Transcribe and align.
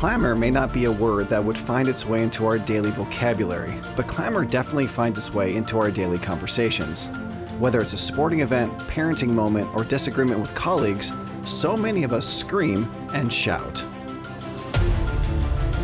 Clamor 0.00 0.34
may 0.34 0.50
not 0.50 0.72
be 0.72 0.86
a 0.86 0.90
word 0.90 1.28
that 1.28 1.44
would 1.44 1.58
find 1.58 1.86
its 1.86 2.06
way 2.06 2.22
into 2.22 2.46
our 2.46 2.58
daily 2.58 2.90
vocabulary, 2.90 3.74
but 3.96 4.06
clamor 4.06 4.46
definitely 4.46 4.86
finds 4.86 5.18
its 5.18 5.34
way 5.34 5.54
into 5.56 5.78
our 5.78 5.90
daily 5.90 6.18
conversations. 6.18 7.10
Whether 7.58 7.82
it's 7.82 7.92
a 7.92 7.98
sporting 7.98 8.40
event, 8.40 8.72
parenting 8.84 9.28
moment, 9.28 9.68
or 9.74 9.84
disagreement 9.84 10.40
with 10.40 10.54
colleagues, 10.54 11.12
so 11.44 11.76
many 11.76 12.02
of 12.02 12.14
us 12.14 12.26
scream 12.26 12.90
and 13.12 13.30
shout. 13.30 13.84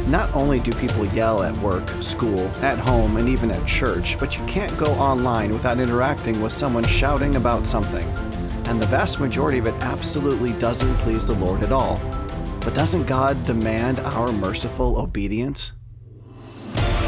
Not 0.06 0.34
only 0.34 0.60
do 0.60 0.72
people 0.72 1.04
yell 1.08 1.42
at 1.42 1.54
work, 1.58 1.86
school, 2.00 2.48
at 2.62 2.78
home, 2.78 3.18
and 3.18 3.28
even 3.28 3.50
at 3.50 3.66
church, 3.66 4.18
but 4.18 4.38
you 4.38 4.46
can't 4.46 4.74
go 4.78 4.92
online 4.92 5.52
without 5.52 5.78
interacting 5.78 6.40
with 6.40 6.52
someone 6.52 6.84
shouting 6.86 7.36
about 7.36 7.66
something. 7.66 8.08
And 8.64 8.80
the 8.80 8.86
vast 8.86 9.20
majority 9.20 9.58
of 9.58 9.66
it 9.66 9.74
absolutely 9.82 10.54
doesn't 10.54 10.94
please 11.00 11.26
the 11.26 11.34
Lord 11.34 11.62
at 11.62 11.70
all. 11.70 12.00
But 12.66 12.74
doesn't 12.74 13.04
God 13.04 13.44
demand 13.44 14.00
our 14.00 14.32
merciful 14.32 14.98
obedience? 14.98 15.70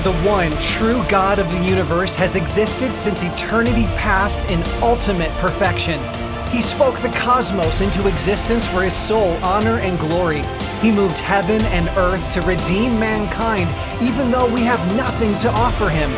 The 0.05 0.15
one 0.25 0.53
true 0.61 1.03
God 1.09 1.41
of 1.41 1.51
the 1.51 1.65
universe 1.65 2.15
has 2.15 2.37
existed 2.37 2.95
since 2.95 3.25
eternity 3.25 3.83
past 3.97 4.49
in 4.51 4.63
ultimate 4.81 5.33
perfection. 5.39 5.99
He 6.51 6.63
spoke 6.63 6.97
the 7.01 7.09
cosmos 7.09 7.81
into 7.81 8.07
existence 8.07 8.69
for 8.69 8.85
his 8.85 8.95
sole 8.95 9.37
honor 9.39 9.81
and 9.81 9.99
glory. 9.99 10.45
He 10.81 10.93
moved 10.93 11.19
heaven 11.19 11.61
and 11.63 11.89
earth 11.99 12.33
to 12.35 12.41
redeem 12.43 12.97
mankind, 13.01 13.69
even 14.01 14.31
though 14.31 14.49
we 14.55 14.61
have 14.61 14.97
nothing 14.97 15.35
to 15.39 15.49
offer 15.49 15.89
him. 15.89 16.09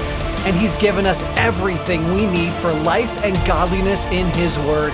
And 0.44 0.54
he's 0.54 0.76
given 0.76 1.06
us 1.06 1.22
everything 1.38 2.12
we 2.12 2.26
need 2.26 2.52
for 2.52 2.74
life 2.74 3.24
and 3.24 3.34
godliness 3.46 4.04
in 4.08 4.26
his 4.32 4.58
word. 4.58 4.92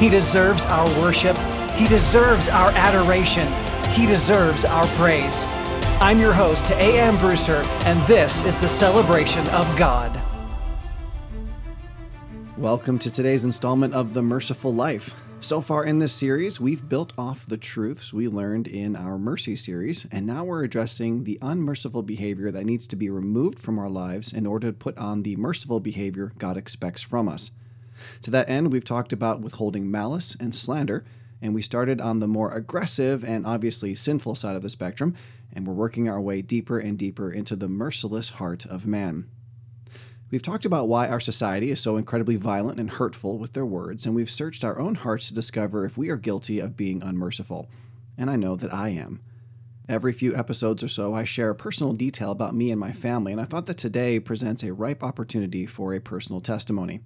He 0.00 0.08
deserves 0.08 0.66
our 0.66 0.88
worship. 1.00 1.36
He 1.76 1.86
deserves 1.86 2.48
our 2.48 2.72
adoration. 2.72 3.46
He 3.94 4.06
deserves 4.06 4.64
our 4.64 4.88
praise. 4.96 5.44
I'm 6.00 6.18
your 6.18 6.32
host, 6.32 6.68
A.M. 6.72 7.16
Brewster, 7.18 7.62
and 7.84 8.04
this 8.08 8.42
is 8.42 8.60
the 8.60 8.68
celebration 8.68 9.48
of 9.50 9.78
God. 9.78 10.20
Welcome 12.58 12.98
to 12.98 13.08
today's 13.08 13.44
installment 13.44 13.94
of 13.94 14.12
The 14.12 14.20
Merciful 14.20 14.74
Life. 14.74 15.14
So 15.38 15.60
far 15.60 15.84
in 15.84 16.00
this 16.00 16.12
series, 16.12 16.60
we've 16.60 16.88
built 16.88 17.12
off 17.16 17.46
the 17.46 17.56
truths 17.56 18.12
we 18.12 18.26
learned 18.26 18.66
in 18.66 18.96
our 18.96 19.16
Mercy 19.16 19.54
series, 19.54 20.08
and 20.10 20.26
now 20.26 20.44
we're 20.44 20.64
addressing 20.64 21.22
the 21.22 21.38
unmerciful 21.40 22.02
behavior 22.02 22.50
that 22.50 22.64
needs 22.64 22.88
to 22.88 22.96
be 22.96 23.08
removed 23.08 23.60
from 23.60 23.78
our 23.78 23.88
lives 23.88 24.32
in 24.32 24.44
order 24.44 24.72
to 24.72 24.76
put 24.76 24.98
on 24.98 25.22
the 25.22 25.36
merciful 25.36 25.78
behavior 25.78 26.32
God 26.38 26.56
expects 26.56 27.02
from 27.02 27.28
us. 27.28 27.52
To 28.22 28.32
that 28.32 28.50
end, 28.50 28.72
we've 28.72 28.82
talked 28.82 29.12
about 29.12 29.40
withholding 29.40 29.88
malice 29.88 30.36
and 30.40 30.52
slander, 30.52 31.04
and 31.44 31.54
we 31.54 31.60
started 31.60 32.00
on 32.00 32.20
the 32.20 32.26
more 32.26 32.54
aggressive 32.54 33.22
and 33.22 33.44
obviously 33.44 33.94
sinful 33.94 34.34
side 34.34 34.56
of 34.56 34.62
the 34.62 34.70
spectrum, 34.70 35.14
and 35.52 35.66
we're 35.66 35.74
working 35.74 36.08
our 36.08 36.20
way 36.20 36.40
deeper 36.40 36.78
and 36.78 36.98
deeper 36.98 37.30
into 37.30 37.54
the 37.54 37.68
merciless 37.68 38.30
heart 38.30 38.64
of 38.64 38.86
man. 38.86 39.28
We've 40.30 40.42
talked 40.42 40.64
about 40.64 40.88
why 40.88 41.06
our 41.06 41.20
society 41.20 41.70
is 41.70 41.80
so 41.80 41.98
incredibly 41.98 42.36
violent 42.36 42.80
and 42.80 42.90
hurtful 42.90 43.36
with 43.36 43.52
their 43.52 43.66
words, 43.66 44.06
and 44.06 44.14
we've 44.14 44.30
searched 44.30 44.64
our 44.64 44.80
own 44.80 44.94
hearts 44.94 45.28
to 45.28 45.34
discover 45.34 45.84
if 45.84 45.98
we 45.98 46.08
are 46.08 46.16
guilty 46.16 46.60
of 46.60 46.78
being 46.78 47.02
unmerciful. 47.02 47.68
And 48.16 48.30
I 48.30 48.36
know 48.36 48.56
that 48.56 48.72
I 48.72 48.88
am. 48.88 49.20
Every 49.86 50.14
few 50.14 50.34
episodes 50.34 50.82
or 50.82 50.88
so, 50.88 51.12
I 51.12 51.24
share 51.24 51.50
a 51.50 51.54
personal 51.54 51.92
detail 51.92 52.30
about 52.30 52.54
me 52.54 52.70
and 52.70 52.80
my 52.80 52.92
family, 52.92 53.32
and 53.32 53.40
I 53.40 53.44
thought 53.44 53.66
that 53.66 53.76
today 53.76 54.18
presents 54.18 54.62
a 54.62 54.72
ripe 54.72 55.02
opportunity 55.02 55.66
for 55.66 55.92
a 55.92 56.00
personal 56.00 56.40
testimony. 56.40 57.02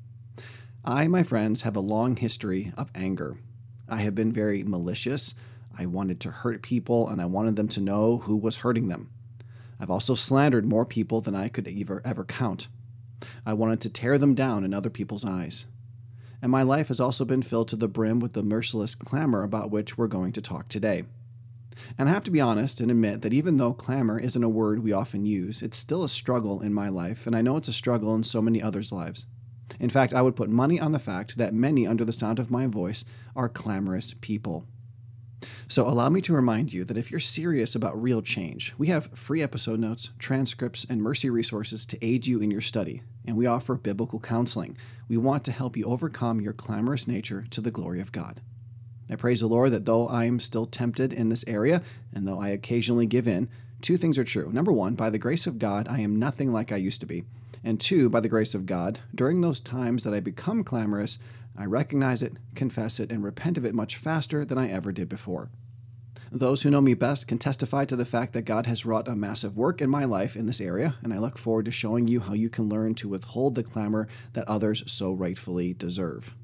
I, 0.84 1.09
my 1.09 1.25
friends, 1.25 1.62
have 1.62 1.75
a 1.75 1.81
long 1.81 2.14
history 2.14 2.72
of 2.77 2.89
anger. 2.94 3.36
I 3.89 3.98
have 3.98 4.14
been 4.14 4.33
very 4.33 4.62
malicious. 4.62 5.34
I 5.77 5.86
wanted 5.86 6.20
to 6.20 6.31
hurt 6.31 6.62
people 6.62 7.08
and 7.08 7.20
I 7.20 7.27
wanted 7.27 7.56
them 7.56 7.69
to 7.69 7.81
know 7.81 8.19
who 8.19 8.36
was 8.36 8.58
hurting 8.58 8.89
them. 8.89 9.11
I've 9.81 9.91
also 9.91 10.14
slandered 10.14 10.67
more 10.67 10.84
people 10.84 11.20
than 11.20 11.34
I 11.34 11.48
could 11.48 11.69
ever, 11.69 12.03
ever 12.05 12.25
count. 12.25 12.69
I 13.47 13.55
wanted 13.55 13.81
to 13.83 13.91
tear 13.91 14.19
them 14.19 14.34
down 14.34 14.65
in 14.65 14.75
other 14.75 14.91
people's 14.91 15.25
eyes. 15.25 15.66
And 16.43 16.53
my 16.53 16.62
life 16.62 16.88
has 16.88 17.00
also 17.00 17.25
been 17.25 17.43
filled 17.43 17.69
to 17.69 17.77
the 17.77 17.88
brim 17.88 18.21
with 18.21 18.32
the 18.32 18.43
merciless 18.43 18.94
clamor 18.94 19.43
about 19.43 19.71
which 19.71 19.97
we're 19.97 20.06
going 20.06 20.32
to 20.32 20.43
talk 20.43 20.69
today. 20.69 21.04
And 21.97 22.09
I 22.09 22.12
have 22.12 22.25
to 22.25 22.31
be 22.31 22.41
honest 22.41 22.81
and 22.81 22.91
admit 22.91 23.22
that 23.22 23.32
even 23.32 23.56
though 23.56 23.72
clamor 23.72 24.19
isn't 24.19 24.43
a 24.43 24.48
word 24.48 24.82
we 24.82 24.93
often 24.93 25.25
use, 25.27 25.62
it's 25.62 25.77
still 25.77 26.04
a 26.04 26.09
struggle 26.09 26.60
in 26.60 26.75
my 26.75 26.88
life, 26.88 27.27
and 27.27 27.34
I 27.34 27.43
know 27.43 27.56
it's 27.56 27.69
a 27.69 27.72
struggle 27.72 28.15
in 28.15 28.25
so 28.25 28.43
many 28.43 28.60
others' 28.60 28.93
lives. 28.93 29.27
In 29.81 29.91
fact, 29.91 30.12
I 30.12 30.22
would 30.22 30.37
put 30.37 30.50
money 30.50 30.81
on 30.81 30.93
the 30.93 30.99
fact 30.99 31.37
that 31.37 31.55
many 31.55 31.87
under 31.87 32.05
the 32.05 32.12
sound 32.12 32.39
of 32.39 32.50
my 32.50 32.66
voice 32.66 33.05
are 33.37 33.49
clamorous 33.49 34.15
people. 34.21 34.66
So, 35.69 35.87
allow 35.87 36.09
me 36.09 36.21
to 36.22 36.33
remind 36.33 36.72
you 36.72 36.84
that 36.84 36.97
if 36.97 37.11
you're 37.11 37.21
serious 37.21 37.75
about 37.75 38.00
real 38.00 38.22
change, 38.22 38.75
we 38.77 38.89
have 38.89 39.16
free 39.16 39.43
episode 39.43 39.78
notes, 39.78 40.11
transcripts, 40.19 40.84
and 40.89 41.03
mercy 41.03 41.31
resources 41.31 41.87
to 41.87 42.05
aid 42.05 42.27
you 42.27 42.41
in 42.41 42.50
your 42.50 42.61
study, 42.61 43.03
and 43.25 43.37
we 43.37 43.47
offer 43.47 43.77
biblical 43.77 44.19
counseling. 44.19 44.77
We 45.09 45.16
want 45.16 45.44
to 45.44 45.53
help 45.53 45.77
you 45.77 45.84
overcome 45.84 46.41
your 46.41 46.55
clamorous 46.55 47.06
nature 47.06 47.45
to 47.50 47.60
the 47.60 47.71
glory 47.71 48.00
of 48.00 48.10
God. 48.10 48.41
I 49.10 49.16
praise 49.16 49.41
the 49.41 49.47
Lord 49.47 49.72
that 49.72 49.84
though 49.84 50.09
I 50.09 50.25
am 50.25 50.41
still 50.41 50.66
tempted 50.66 51.12
in 51.12 51.28
this 51.28 51.45
area, 51.47 51.83
and 52.12 52.27
though 52.27 52.41
I 52.41 52.49
occasionally 52.49 53.06
give 53.06 53.28
in, 53.28 53.49
two 53.81 53.97
things 53.97 54.19
are 54.19 54.25
true. 54.25 54.50
Number 54.53 54.72
one, 54.72 54.95
by 54.95 55.10
the 55.10 55.19
grace 55.19 55.47
of 55.47 55.59
God, 55.59 55.87
I 55.89 56.00
am 56.00 56.19
nothing 56.19 56.53
like 56.53 56.72
I 56.72 56.77
used 56.77 57.00
to 57.00 57.06
be. 57.06 57.25
And 57.64 57.80
two, 57.80 58.08
by 58.08 58.20
the 58.20 58.28
grace 58.28 58.54
of 58.54 58.66
God, 58.66 59.00
during 59.14 59.41
those 59.41 59.60
times 59.60 60.04
that 60.04 60.14
I 60.14 60.20
become 60.20 60.64
clamorous, 60.64 61.19
I 61.56 61.64
recognize 61.64 62.22
it, 62.22 62.34
confess 62.54 63.00
it, 63.00 63.10
and 63.10 63.24
repent 63.24 63.58
of 63.58 63.64
it 63.64 63.74
much 63.74 63.96
faster 63.96 64.44
than 64.44 64.58
I 64.58 64.70
ever 64.70 64.92
did 64.92 65.08
before. 65.08 65.50
Those 66.30 66.62
who 66.62 66.70
know 66.70 66.82
me 66.82 66.94
best 66.94 67.26
can 67.26 67.38
testify 67.38 67.86
to 67.86 67.97
the 67.97 68.04
fact 68.04 68.34
that 68.34 68.42
God 68.42 68.66
has 68.66 68.84
wrought 68.84 69.08
a 69.08 69.16
massive 69.16 69.56
work 69.56 69.80
in 69.80 69.88
my 69.88 70.04
life 70.04 70.36
in 70.36 70.47
this 70.47 70.60
area, 70.60 70.97
and 71.02 71.12
I 71.12 71.18
look 71.18 71.38
forward 71.38 71.64
to 71.64 71.70
showing 71.70 72.06
you 72.06 72.20
how 72.20 72.34
you 72.34 72.50
can 72.50 72.68
learn 72.68 72.94
to 72.97 73.08
withhold 73.08 73.54
the 73.54 73.62
clamor 73.62 74.08
that 74.34 74.47
others 74.47 74.84
so 74.91 75.12
rightfully 75.12 75.72
deserve. 75.72 76.34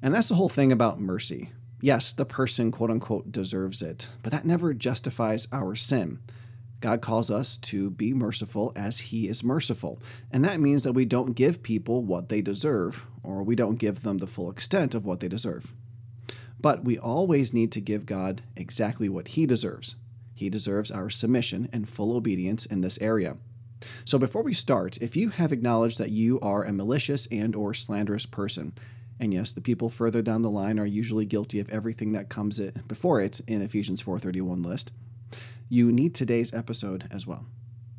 And 0.00 0.14
that's 0.14 0.28
the 0.28 0.36
whole 0.36 0.48
thing 0.48 0.70
about 0.70 1.00
mercy. 1.00 1.50
Yes, 1.80 2.12
the 2.12 2.24
person, 2.24 2.70
quote 2.70 2.90
unquote, 2.90 3.32
deserves 3.32 3.82
it, 3.82 4.08
but 4.22 4.32
that 4.32 4.44
never 4.44 4.72
justifies 4.72 5.48
our 5.52 5.74
sin. 5.74 6.20
God 6.80 7.02
calls 7.02 7.30
us 7.30 7.56
to 7.58 7.90
be 7.90 8.14
merciful 8.14 8.72
as 8.74 8.98
He 9.00 9.28
is 9.28 9.44
merciful. 9.44 10.00
And 10.30 10.44
that 10.44 10.60
means 10.60 10.84
that 10.84 10.92
we 10.92 11.04
don't 11.04 11.34
give 11.34 11.62
people 11.62 12.02
what 12.02 12.28
they 12.28 12.40
deserve, 12.40 13.06
or 13.22 13.42
we 13.42 13.54
don't 13.54 13.76
give 13.76 14.02
them 14.02 14.18
the 14.18 14.26
full 14.26 14.50
extent 14.50 14.94
of 14.94 15.04
what 15.04 15.20
they 15.20 15.28
deserve. 15.28 15.74
But 16.58 16.84
we 16.84 16.98
always 16.98 17.52
need 17.52 17.70
to 17.72 17.80
give 17.80 18.06
God 18.06 18.42
exactly 18.56 19.08
what 19.08 19.28
He 19.28 19.46
deserves. 19.46 19.96
He 20.34 20.48
deserves 20.48 20.90
our 20.90 21.10
submission 21.10 21.68
and 21.72 21.88
full 21.88 22.16
obedience 22.16 22.64
in 22.64 22.80
this 22.80 22.98
area. 23.00 23.36
So 24.04 24.18
before 24.18 24.42
we 24.42 24.54
start, 24.54 24.98
if 24.98 25.16
you 25.16 25.30
have 25.30 25.52
acknowledged 25.52 25.98
that 25.98 26.10
you 26.10 26.40
are 26.40 26.64
a 26.64 26.72
malicious 26.72 27.26
and 27.30 27.54
or 27.54 27.74
slanderous 27.74 28.26
person, 28.26 28.72
and 29.18 29.34
yes, 29.34 29.52
the 29.52 29.60
people 29.60 29.90
further 29.90 30.22
down 30.22 30.40
the 30.40 30.50
line 30.50 30.78
are 30.78 30.86
usually 30.86 31.26
guilty 31.26 31.60
of 31.60 31.68
everything 31.68 32.12
that 32.12 32.30
comes 32.30 32.58
it 32.58 32.88
before 32.88 33.20
it 33.20 33.40
in 33.46 33.60
Ephesians 33.60 34.02
4:31 34.02 34.62
list 34.62 34.90
you 35.72 35.92
need 35.92 36.12
today's 36.12 36.52
episode 36.52 37.06
as 37.12 37.28
well. 37.28 37.46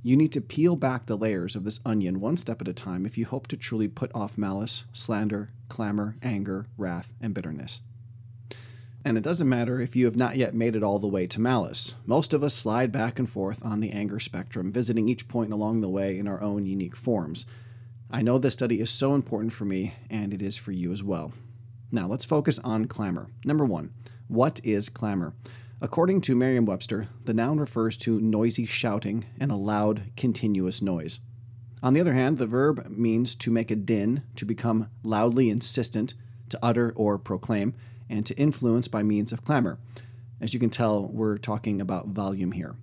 You 0.04 0.18
need 0.18 0.34
to 0.34 0.42
peel 0.42 0.76
back 0.76 1.06
the 1.06 1.18
layers 1.18 1.56
of 1.56 1.64
this 1.64 1.80
onion 1.86 2.20
one 2.20 2.36
step 2.36 2.60
at 2.60 2.68
a 2.68 2.74
time 2.74 3.06
if 3.06 3.18
you 3.18 3.26
hope 3.26 3.48
to 3.48 3.56
truly 3.56 3.88
put 3.88 4.12
off 4.14 4.38
malice, 4.38 4.84
slander, 4.92 5.52
clamor, 5.70 6.18
anger, 6.22 6.66
wrath, 6.78 7.14
and 7.22 7.34
bitterness. 7.34 7.82
And 9.06 9.18
it 9.18 9.24
doesn't 9.24 9.48
matter 9.48 9.80
if 9.80 9.96
you 9.96 10.04
have 10.04 10.18
not 10.18 10.36
yet 10.36 10.54
made 10.54 10.76
it 10.76 10.84
all 10.84 11.00
the 11.00 11.08
way 11.08 11.28
to 11.28 11.40
malice. 11.40 11.96
Most 12.06 12.34
of 12.34 12.44
us 12.44 12.54
slide 12.54 12.92
back 12.92 13.18
and 13.18 13.30
forth 13.30 13.66
on 13.66 13.80
the 13.80 13.92
anger 13.92 14.20
spectrum, 14.20 14.70
visiting 14.70 15.08
each 15.08 15.30
point 15.30 15.54
along 15.54 15.80
the 15.80 15.90
way 15.90 16.18
in 16.18 16.28
our 16.28 16.42
own 16.42 16.66
unique 16.66 16.98
forms. 16.98 17.46
I 18.12 18.22
know 18.22 18.38
this 18.38 18.54
study 18.54 18.82
is 18.82 18.90
so 18.90 19.16
important 19.16 19.54
for 19.54 19.64
me, 19.64 19.94
and 20.10 20.34
it 20.34 20.42
is 20.42 20.58
for 20.58 20.74
you 20.74 20.92
as 20.92 21.04
well. 21.04 21.32
Now, 21.90 22.08
let's 22.08 22.26
focus 22.26 22.60
on 22.60 22.86
clamor. 22.86 23.30
Number 23.46 23.64
one, 23.64 23.94
what 24.28 24.60
is 24.66 24.90
clamor? 24.90 25.34
According 25.84 26.22
to 26.22 26.36
Merriam 26.36 26.68
Webster, 26.68 27.08
the 27.26 27.34
noun 27.34 27.60
refers 27.60 27.98
to 27.98 28.22
noisy 28.22 28.68
shouting 28.68 29.26
and 29.40 29.52
a 29.52 29.56
loud, 29.56 30.12
continuous 30.16 30.80
noise. 30.80 31.22
On 31.82 31.94
the 31.94 32.00
other 32.00 32.14
hand, 32.14 32.38
the 32.38 32.46
verb 32.46 32.88
means 32.92 33.36
to 33.38 33.50
make 33.50 33.72
a 33.72 33.76
din, 33.76 34.22
to 34.36 34.46
become 34.46 34.90
loudly 35.04 35.50
insistent, 35.50 36.14
to 36.50 36.60
utter 36.62 36.94
or 36.96 37.18
proclaim, 37.18 37.74
and 38.08 38.28
to 38.28 38.38
influence 38.38 38.88
by 38.88 39.02
means 39.02 39.32
of 39.32 39.44
clamor. 39.44 39.80
As 40.40 40.54
you 40.54 40.60
can 40.60 40.70
tell, 40.70 41.08
we're 41.08 41.40
talking 41.40 41.82
about 41.82 42.10
volume 42.10 42.52
here. 42.52 42.76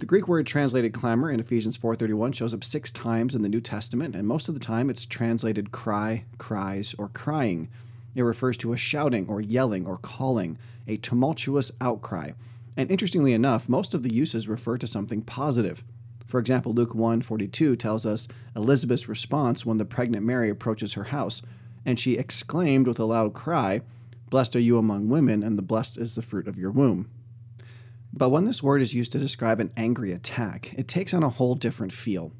The 0.00 0.06
Greek 0.06 0.26
word 0.26 0.48
translated 0.48 0.92
clamor 0.92 1.30
in 1.30 1.38
Ephesians 1.38 1.76
4:31 1.76 2.32
shows 2.32 2.52
up 2.52 2.64
6 2.64 2.90
times 2.90 3.36
in 3.36 3.42
the 3.42 3.48
New 3.48 3.60
Testament, 3.60 4.16
and 4.16 4.26
most 4.26 4.48
of 4.48 4.54
the 4.54 4.60
time 4.60 4.90
it's 4.90 5.06
translated 5.06 5.70
cry, 5.70 6.24
cries, 6.38 6.92
or 6.98 7.08
crying. 7.08 7.68
It 8.16 8.22
refers 8.22 8.56
to 8.58 8.72
a 8.72 8.78
shouting 8.78 9.28
or 9.28 9.42
yelling 9.42 9.86
or 9.86 9.98
calling, 9.98 10.56
a 10.88 10.96
tumultuous 10.96 11.70
outcry. 11.82 12.32
And 12.74 12.90
interestingly 12.90 13.34
enough, 13.34 13.68
most 13.68 13.92
of 13.92 14.02
the 14.02 14.12
uses 14.12 14.48
refer 14.48 14.78
to 14.78 14.86
something 14.86 15.20
positive. 15.20 15.84
For 16.26 16.40
example, 16.40 16.72
Luke 16.72 16.94
1:42 16.94 17.76
tells 17.76 18.06
us 18.06 18.26
Elizabeth's 18.56 19.06
response 19.06 19.66
when 19.66 19.76
the 19.76 19.84
pregnant 19.84 20.24
Mary 20.24 20.48
approaches 20.48 20.94
her 20.94 21.04
house, 21.04 21.42
and 21.84 22.00
she 22.00 22.16
exclaimed 22.16 22.88
with 22.88 22.98
a 22.98 23.04
loud 23.04 23.34
cry, 23.34 23.82
"Blessed 24.30 24.56
are 24.56 24.60
you 24.60 24.78
among 24.78 25.10
women, 25.10 25.42
and 25.42 25.58
the 25.58 25.62
blessed 25.62 25.98
is 25.98 26.14
the 26.14 26.22
fruit 26.22 26.48
of 26.48 26.58
your 26.58 26.70
womb." 26.70 27.08
But 28.14 28.30
when 28.30 28.46
this 28.46 28.62
word 28.62 28.80
is 28.80 28.94
used 28.94 29.12
to 29.12 29.18
describe 29.18 29.60
an 29.60 29.72
angry 29.76 30.10
attack, 30.12 30.72
it 30.78 30.88
takes 30.88 31.12
on 31.12 31.22
a 31.22 31.28
whole 31.28 31.54
different 31.54 31.92
feel. 31.92 32.32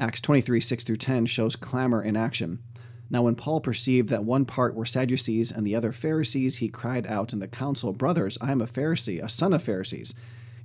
Acts 0.00 0.20
23 0.20 0.60
6 0.60 0.82
through 0.82 0.96
10 0.96 1.26
shows 1.26 1.54
clamor 1.54 2.02
in 2.02 2.16
action. 2.16 2.58
Now, 3.12 3.22
when 3.22 3.34
Paul 3.34 3.60
perceived 3.60 4.08
that 4.08 4.24
one 4.24 4.46
part 4.46 4.74
were 4.74 4.86
Sadducees 4.86 5.52
and 5.52 5.66
the 5.66 5.76
other 5.76 5.92
Pharisees, 5.92 6.56
he 6.56 6.68
cried 6.68 7.06
out 7.06 7.34
in 7.34 7.40
the 7.40 7.46
council, 7.46 7.92
Brothers, 7.92 8.38
I 8.40 8.52
am 8.52 8.62
a 8.62 8.66
Pharisee, 8.66 9.22
a 9.22 9.28
son 9.28 9.52
of 9.52 9.62
Pharisees. 9.62 10.14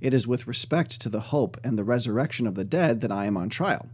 It 0.00 0.14
is 0.14 0.26
with 0.26 0.46
respect 0.46 0.98
to 1.02 1.10
the 1.10 1.20
hope 1.20 1.58
and 1.62 1.78
the 1.78 1.84
resurrection 1.84 2.46
of 2.46 2.54
the 2.54 2.64
dead 2.64 3.02
that 3.02 3.12
I 3.12 3.26
am 3.26 3.36
on 3.36 3.50
trial. 3.50 3.90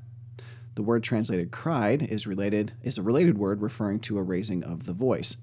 The 0.77 0.85
word 0.85 1.03
translated 1.03 1.51
cried 1.51 2.03
is 2.03 2.29
related 2.29 2.73
is 2.85 2.97
a 2.97 3.03
related 3.03 3.39
word 3.39 3.61
referring 3.61 3.99
to 4.01 4.19
a 4.19 4.23
raising 4.23 4.63
of 4.63 4.87
the 4.87 4.93
voice. 4.93 5.37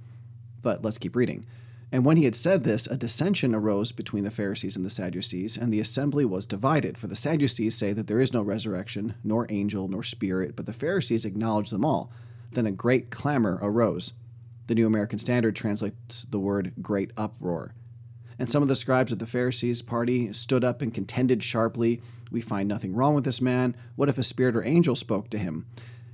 But 0.61 0.81
let's 0.81 0.97
keep 0.97 1.15
reading. 1.15 1.43
And 1.91 2.05
when 2.05 2.15
he 2.15 2.23
had 2.23 2.35
said 2.35 2.63
this, 2.63 2.87
a 2.87 2.95
dissension 2.95 3.53
arose 3.53 3.91
between 3.91 4.23
the 4.23 4.31
Pharisees 4.31 4.77
and 4.77 4.85
the 4.85 4.89
Sadducees, 4.89 5.57
and 5.57 5.73
the 5.73 5.81
assembly 5.81 6.23
was 6.23 6.45
divided. 6.45 6.97
For 6.97 7.07
the 7.07 7.17
Sadducees 7.17 7.75
say 7.75 7.91
that 7.91 8.07
there 8.07 8.21
is 8.21 8.31
no 8.31 8.41
resurrection, 8.41 9.15
nor 9.21 9.47
angel, 9.49 9.89
nor 9.89 10.01
spirit, 10.01 10.55
but 10.55 10.65
the 10.65 10.71
Pharisees 10.71 11.25
acknowledge 11.25 11.71
them 11.71 11.83
all. 11.83 12.09
Then 12.51 12.65
a 12.65 12.71
great 12.71 13.09
clamor 13.09 13.59
arose. 13.61 14.13
The 14.67 14.75
New 14.75 14.87
American 14.87 15.19
Standard 15.19 15.55
translates 15.55 16.23
the 16.23 16.39
word 16.39 16.73
great 16.81 17.11
uproar. 17.17 17.73
And 18.37 18.49
some 18.49 18.61
of 18.63 18.69
the 18.69 18.75
scribes 18.75 19.11
of 19.11 19.19
the 19.19 19.27
Pharisees' 19.27 19.81
party 19.81 20.31
stood 20.33 20.63
up 20.63 20.81
and 20.81 20.93
contended 20.93 21.43
sharply. 21.43 22.01
We 22.31 22.41
find 22.41 22.67
nothing 22.67 22.93
wrong 22.93 23.13
with 23.13 23.23
this 23.23 23.41
man. 23.41 23.75
What 23.95 24.09
if 24.09 24.17
a 24.17 24.23
spirit 24.23 24.55
or 24.55 24.65
angel 24.65 24.95
spoke 24.95 25.29
to 25.29 25.37
him? 25.37 25.67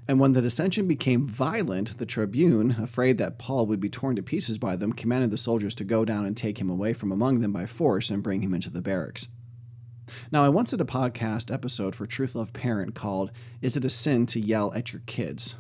And 0.10 0.20
when 0.20 0.34
the 0.34 0.42
dissension 0.42 0.88
became 0.88 1.26
violent, 1.26 1.98
the 1.98 2.06
tribune, 2.06 2.78
afraid 2.82 3.18
that 3.18 3.38
Paul 3.38 3.66
would 3.66 3.80
be 3.80 3.90
torn 3.90 4.16
to 4.16 4.24
pieces 4.24 4.58
by 4.58 4.76
them, 4.76 4.94
commanded 4.94 5.32
the 5.32 5.38
soldiers 5.38 5.76
to 5.76 5.84
go 5.84 6.06
down 6.06 6.26
and 6.26 6.36
take 6.36 6.60
him 6.60 6.70
away 6.70 6.94
from 6.94 7.12
among 7.12 7.42
them 7.42 7.52
by 7.52 7.66
force 7.66 8.10
and 8.10 8.24
bring 8.24 8.42
him 8.42 8.54
into 8.54 8.70
the 8.70 8.82
barracks. 8.82 9.28
Now, 10.32 10.44
I 10.44 10.50
once 10.50 10.72
did 10.72 10.80
a 10.80 10.86
podcast 10.86 11.54
episode 11.54 11.94
for 11.94 12.06
Truth 12.06 12.36
Love 12.36 12.54
Parent 12.54 12.96
called 12.96 13.32
Is 13.62 13.76
It 13.76 13.84
a 13.84 13.90
Sin 13.90 14.26
to 14.28 14.40
Yell 14.40 14.74
at 14.74 14.94
Your 14.94 15.02
Kids? 15.06 15.56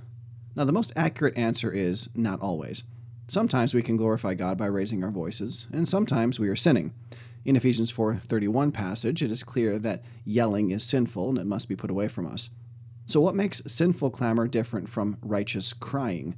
Now, 0.57 0.65
the 0.65 0.74
most 0.74 0.92
accurate 0.95 1.38
answer 1.38 1.71
is 1.71 2.09
not 2.15 2.42
always. 2.42 2.83
Sometimes 3.27 3.75
we 3.75 3.83
can 3.83 3.95
glorify 3.95 4.33
God 4.33 4.57
by 4.57 4.65
raising 4.65 5.04
our 5.04 5.12
voices, 5.12 5.68
and 5.71 5.88
sometimes 5.88 6.39
we 6.39 6.50
are 6.50 6.56
sinning. 6.56 6.94
In 7.45 7.56
Ephesians 7.56 7.92
4:31 7.92 8.71
passage, 8.71 9.21
it 9.21 9.31
is 9.31 9.44
clear 9.44 9.77
that 9.77 10.04
yelling 10.25 10.71
is 10.71 10.83
sinful 10.83 11.30
and 11.30 11.38
it 11.38 11.45
must 11.45 11.69
be 11.69 11.75
put 11.75 11.92
away 11.92 12.07
from 12.07 12.25
us. 12.25 12.50
So, 13.06 13.21
what 13.21 13.36
makes 13.36 13.62
sinful 13.68 14.09
clamor 14.09 14.48
different 14.48 14.89
from 14.89 15.18
righteous 15.21 15.74
crying? 15.74 16.33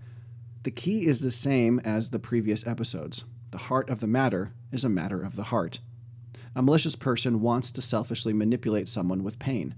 The 0.63 0.71
key 0.71 1.07
is 1.07 1.21
the 1.21 1.31
same 1.31 1.80
as 1.86 2.10
the 2.10 2.19
previous 2.19 2.68
episodes. 2.68 3.24
The 3.51 3.57
heart 3.69 3.89
of 3.89 4.01
the 4.01 4.07
matter 4.07 4.51
is 4.74 4.83
a 4.83 4.89
matter 4.89 5.24
of 5.24 5.38
the 5.38 5.44
heart. 5.44 5.80
A 6.57 6.62
malicious 6.62 6.98
person 6.98 7.39
wants 7.39 7.71
to 7.71 7.81
selfishly 7.81 8.33
manipulate 8.33 8.89
someone 8.89 9.24
with 9.24 9.39
pain. 9.39 9.75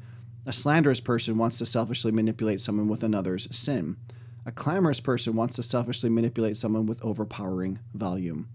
A 0.47 0.51
slanderous 0.51 0.99
person 0.99 1.37
wants 1.37 1.59
to 1.59 1.65
selfishly 1.67 2.11
manipulate 2.11 2.59
someone 2.59 2.87
with 2.87 3.03
another's 3.03 3.55
sin. 3.55 3.97
A 4.43 4.51
clamorous 4.51 4.99
person 4.99 5.35
wants 5.35 5.55
to 5.57 5.63
selfishly 5.63 6.09
manipulate 6.09 6.57
someone 6.57 6.87
with 6.87 7.03
overpowering 7.05 7.79
volume. 7.93 8.49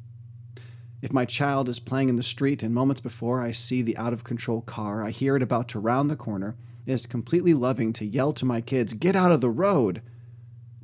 If 1.00 1.12
my 1.12 1.24
child 1.24 1.68
is 1.68 1.78
playing 1.78 2.08
in 2.08 2.16
the 2.16 2.24
street 2.24 2.64
and 2.64 2.74
moments 2.74 3.00
before 3.00 3.40
I 3.40 3.52
see 3.52 3.82
the 3.82 3.96
out 3.96 4.12
of 4.12 4.24
control 4.24 4.62
car, 4.62 5.04
I 5.04 5.10
hear 5.10 5.36
it 5.36 5.42
about 5.42 5.68
to 5.68 5.78
round 5.78 6.10
the 6.10 6.16
corner, 6.16 6.56
it 6.86 6.92
is 6.92 7.06
completely 7.06 7.54
loving 7.54 7.92
to 7.94 8.04
yell 8.04 8.32
to 8.32 8.44
my 8.44 8.60
kids, 8.60 8.94
Get 8.94 9.14
out 9.14 9.30
of 9.30 9.40
the 9.40 9.50
road! 9.50 10.02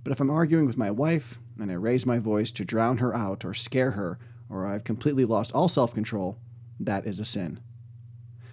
But 0.05 0.13
if 0.13 0.21
I'm 0.21 0.31
arguing 0.31 0.67
with 0.67 0.77
my 0.77 0.91
wife 0.91 1.41
and 1.59 1.71
I 1.71 1.75
raise 1.75 2.07
my 2.07 2.21
voice 2.21 2.53
to 2.53 2.65
drown 2.65 2.99
her 2.99 3.15
out 3.15 3.45
or 3.45 3.55
scare 3.55 3.93
her, 3.93 4.21
or 4.49 4.67
I've 4.67 4.85
completely 4.85 5.25
lost 5.25 5.53
all 5.53 5.69
self 5.69 5.95
control, 5.95 6.39
that 6.79 7.07
is 7.07 7.19
a 7.19 7.25
sin. 7.25 7.59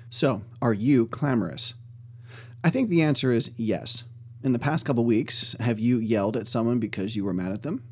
So, 0.10 0.44
are 0.64 0.74
you 0.74 1.06
clamorous? 1.06 1.76
I 2.64 2.72
think 2.72 2.90
the 2.90 3.04
answer 3.04 3.32
is 3.32 3.52
yes. 3.56 4.06
In 4.42 4.54
the 4.54 4.60
past 4.60 4.86
couple 4.86 5.04
weeks, 5.04 5.56
have 5.60 5.80
you 5.80 6.00
yelled 6.00 6.38
at 6.38 6.48
someone 6.48 6.80
because 6.80 7.16
you 7.16 7.26
were 7.26 7.34
mad 7.34 7.52
at 7.52 7.64
them? 7.64 7.84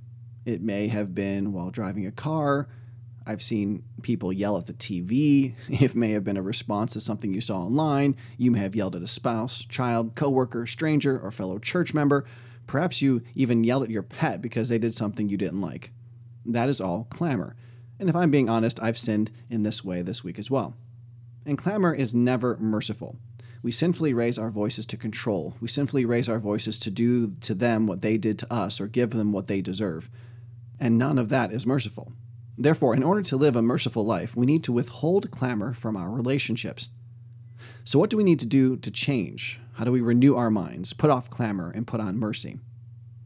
It 0.45 0.61
may 0.61 0.87
have 0.87 1.13
been 1.13 1.51
while 1.51 1.71
driving 1.71 2.05
a 2.05 2.11
car, 2.11 2.69
I've 3.27 3.41
seen 3.41 3.83
people 4.01 4.31
yell 4.31 4.57
at 4.57 4.67
the 4.67 4.73
TV. 4.73 5.53
It 5.67 5.93
may 5.93 6.11
have 6.11 6.23
been 6.23 6.37
a 6.37 6.41
response 6.41 6.93
to 6.93 7.01
something 7.01 7.33
you 7.33 7.41
saw 7.41 7.59
online. 7.59 8.15
You 8.37 8.51
may 8.51 8.59
have 8.59 8.75
yelled 8.75 8.95
at 8.95 9.01
a 9.01 9.07
spouse, 9.07 9.65
child, 9.65 10.15
coworker, 10.15 10.65
stranger, 10.65 11.19
or 11.19 11.31
fellow 11.31 11.59
church 11.59 11.93
member. 11.93 12.25
Perhaps 12.65 13.01
you 13.01 13.21
even 13.35 13.65
yelled 13.65 13.83
at 13.83 13.89
your 13.89 14.03
pet 14.03 14.41
because 14.41 14.69
they 14.69 14.77
did 14.77 14.93
something 14.93 15.27
you 15.27 15.37
didn't 15.37 15.61
like. 15.61 15.91
That 16.45 16.69
is 16.69 16.79
all 16.79 17.07
clamor. 17.09 17.57
And 17.99 18.09
if 18.09 18.15
I'm 18.15 18.31
being 18.31 18.47
honest, 18.47 18.81
I've 18.81 18.97
sinned 18.97 19.31
in 19.49 19.63
this 19.63 19.83
way 19.83 20.01
this 20.01 20.23
week 20.23 20.39
as 20.39 20.49
well. 20.49 20.75
And 21.45 21.57
clamor 21.57 21.93
is 21.93 22.15
never 22.15 22.57
merciful. 22.57 23.17
We 23.61 23.71
sinfully 23.71 24.13
raise 24.13 24.37
our 24.37 24.51
voices 24.51 24.85
to 24.87 24.97
control. 24.97 25.55
We 25.59 25.67
sinfully 25.67 26.05
raise 26.05 26.29
our 26.29 26.39
voices 26.39 26.79
to 26.79 26.91
do 26.91 27.31
to 27.41 27.53
them 27.53 27.87
what 27.87 28.01
they 28.01 28.17
did 28.17 28.39
to 28.39 28.53
us 28.53 28.79
or 28.79 28.87
give 28.87 29.11
them 29.11 29.31
what 29.31 29.47
they 29.47 29.61
deserve. 29.61 30.09
And 30.79 30.97
none 30.97 31.17
of 31.17 31.29
that 31.29 31.51
is 31.51 31.65
merciful. 31.65 32.13
Therefore, 32.57 32.95
in 32.95 33.03
order 33.03 33.21
to 33.21 33.37
live 33.37 33.55
a 33.55 33.61
merciful 33.61 34.05
life, 34.05 34.35
we 34.35 34.45
need 34.45 34.63
to 34.63 34.71
withhold 34.71 35.29
clamor 35.31 35.73
from 35.73 35.95
our 35.95 36.09
relationships. 36.11 36.89
So, 37.83 37.99
what 37.99 38.09
do 38.09 38.17
we 38.17 38.23
need 38.23 38.39
to 38.39 38.45
do 38.45 38.77
to 38.77 38.91
change? 38.91 39.59
How 39.73 39.83
do 39.83 39.91
we 39.91 40.01
renew 40.01 40.35
our 40.35 40.49
minds, 40.49 40.93
put 40.93 41.09
off 41.09 41.29
clamor, 41.29 41.71
and 41.71 41.85
put 41.85 41.99
on 41.99 42.17
mercy? 42.17 42.59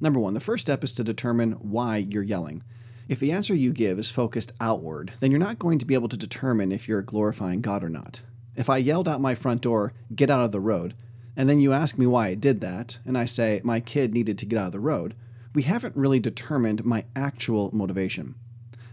Number 0.01 0.19
one, 0.19 0.33
the 0.33 0.39
first 0.39 0.61
step 0.61 0.83
is 0.83 0.93
to 0.93 1.03
determine 1.03 1.53
why 1.53 1.97
you're 1.97 2.23
yelling. 2.23 2.63
If 3.07 3.19
the 3.19 3.31
answer 3.31 3.53
you 3.53 3.71
give 3.71 3.99
is 3.99 4.09
focused 4.09 4.51
outward, 4.59 5.13
then 5.19 5.31
you're 5.31 5.39
not 5.39 5.59
going 5.59 5.79
to 5.79 5.85
be 5.85 5.93
able 5.93 6.09
to 6.09 6.17
determine 6.17 6.71
if 6.71 6.87
you're 6.87 7.01
glorifying 7.01 7.61
God 7.61 7.83
or 7.83 7.89
not. 7.89 8.21
If 8.61 8.69
I 8.69 8.77
yelled 8.77 9.07
out 9.07 9.19
my 9.19 9.33
front 9.33 9.63
door, 9.63 9.91
get 10.13 10.29
out 10.29 10.45
of 10.45 10.51
the 10.51 10.59
road, 10.59 10.93
and 11.35 11.49
then 11.49 11.59
you 11.59 11.73
ask 11.73 11.97
me 11.97 12.05
why 12.05 12.27
I 12.27 12.35
did 12.35 12.61
that, 12.61 12.99
and 13.07 13.17
I 13.17 13.25
say 13.25 13.59
my 13.63 13.79
kid 13.79 14.13
needed 14.13 14.37
to 14.37 14.45
get 14.45 14.59
out 14.59 14.67
of 14.67 14.71
the 14.71 14.79
road, 14.79 15.15
we 15.55 15.63
haven't 15.63 15.95
really 15.95 16.19
determined 16.19 16.85
my 16.85 17.05
actual 17.15 17.75
motivation. 17.75 18.35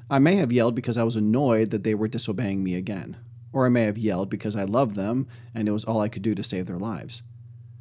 I 0.09 0.21
may 0.21 0.37
have 0.37 0.53
yelled 0.53 0.75
because 0.75 0.97
I 0.97 1.03
was 1.03 1.17
annoyed 1.17 1.69
that 1.69 1.85
they 1.85 1.95
were 1.95 2.09
disobeying 2.09 2.65
me 2.65 2.77
again, 2.77 3.19
or 3.53 3.67
I 3.67 3.69
may 3.69 3.83
have 3.83 3.99
yelled 3.99 4.31
because 4.31 4.57
I 4.57 4.65
loved 4.65 4.95
them 4.95 5.29
and 5.55 5.69
it 5.69 5.73
was 5.73 5.85
all 5.85 6.01
I 6.01 6.09
could 6.09 6.23
do 6.23 6.35
to 6.35 6.43
save 6.43 6.65
their 6.65 6.79
lives. 6.79 7.23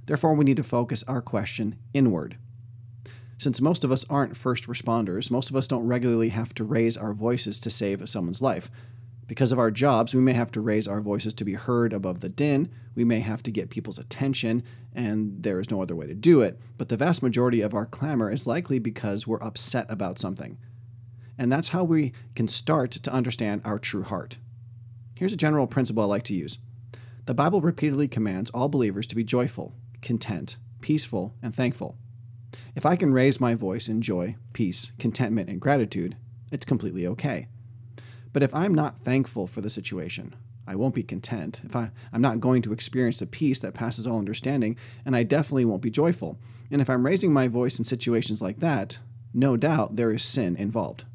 Therefore, 0.08 0.34
we 0.34 0.44
need 0.44 0.58
to 0.58 0.64
focus 0.64 1.06
our 1.08 1.22
question 1.22 1.78
inward. 1.94 2.36
Since 3.38 3.62
most 3.62 3.86
of 3.86 3.94
us 3.94 4.04
aren't 4.10 4.36
first 4.36 4.68
responders, 4.68 5.32
most 5.32 5.50
of 5.50 5.56
us 5.56 5.70
don't 5.70 5.88
regularly 5.88 6.30
have 6.30 6.54
to 6.56 6.66
raise 6.66 6.98
our 6.98 7.14
voices 7.14 7.62
to 7.62 7.70
save 7.70 8.10
someone's 8.10 8.42
life. 8.42 8.70
Because 9.28 9.52
of 9.52 9.60
our 9.60 9.72
jobs, 9.72 10.16
we 10.16 10.22
may 10.22 10.34
have 10.34 10.52
to 10.52 10.62
raise 10.62 10.88
our 10.88 11.02
voices 11.02 11.34
to 11.36 11.46
be 11.46 11.54
heard 11.54 11.92
above 11.92 12.22
the 12.22 12.30
din, 12.30 12.70
we 12.96 13.04
may 13.04 13.20
have 13.20 13.44
to 13.44 13.52
get 13.52 13.70
people's 13.70 14.00
attention, 14.00 14.64
and 14.96 15.44
there 15.44 15.60
is 15.60 15.70
no 15.70 15.82
other 15.82 15.96
way 15.96 16.08
to 16.08 16.16
do 16.16 16.42
it. 16.42 16.60
But 16.78 16.90
the 16.90 16.98
vast 16.98 17.22
majority 17.22 17.62
of 17.62 17.74
our 17.74 17.86
clamor 17.86 18.32
is 18.32 18.48
likely 18.48 18.80
because 18.80 19.28
we're 19.28 19.44
upset 19.44 19.86
about 19.90 20.18
something. 20.18 20.58
And 21.38 21.52
that's 21.52 21.70
how 21.70 21.84
we 21.84 22.14
can 22.36 22.48
start 22.48 22.92
to 22.92 23.14
understand 23.14 23.62
our 23.64 23.78
true 23.78 24.04
heart. 24.04 24.40
Here's 25.14 25.34
a 25.34 25.38
general 25.38 25.68
principle 25.68 26.04
I 26.04 26.06
like 26.06 26.24
to 26.24 26.34
use 26.34 26.58
the 27.26 27.34
Bible 27.34 27.60
repeatedly 27.60 28.08
commands 28.08 28.50
all 28.52 28.70
believers 28.70 29.06
to 29.08 29.16
be 29.16 29.24
joyful, 29.24 29.76
content, 30.02 30.58
peaceful, 30.80 31.36
and 31.44 31.54
thankful. 31.54 31.98
If 32.74 32.86
I 32.86 32.96
can 32.96 33.12
raise 33.12 33.42
my 33.42 33.54
voice 33.54 33.90
in 33.90 34.02
joy, 34.02 34.38
peace, 34.54 34.94
contentment, 34.98 35.50
and 35.50 35.60
gratitude, 35.60 36.16
it's 36.52 36.66
completely 36.66 37.06
okay. 37.06 37.48
But 38.38 38.44
if 38.44 38.54
I'm 38.54 38.76
not 38.76 38.98
thankful 38.98 39.48
for 39.48 39.62
the 39.62 39.70
situation, 39.72 40.36
I 40.68 40.76
won't 40.76 40.94
be 40.94 41.02
content. 41.02 41.60
If 41.64 41.76
I, 41.76 41.90
I'm 42.14 42.22
not 42.22 42.40
going 42.40 42.62
to 42.62 42.72
experience 42.72 43.18
the 43.18 43.26
peace 43.26 43.60
that 43.62 43.74
passes 43.74 44.06
all 44.06 44.20
understanding, 44.20 44.78
and 45.04 45.16
I 45.16 45.24
definitely 45.24 45.66
won't 45.66 45.82
be 45.82 45.90
joyful. 45.90 46.38
And 46.70 46.80
if 46.80 46.88
I'm 46.88 47.04
raising 47.04 47.34
my 47.34 47.48
voice 47.48 47.80
in 47.80 47.84
situations 47.84 48.40
like 48.40 48.60
that, 48.60 49.00
no 49.34 49.58
doubt 49.58 49.96
there 49.96 50.12
is 50.12 50.22
sin 50.22 50.56
involved. 50.56 51.06